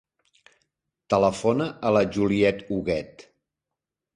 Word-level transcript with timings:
Telefona 1.13 1.67
a 1.89 1.91
la 1.99 2.03
Juliette 2.17 2.67
Huguet. 2.71 3.25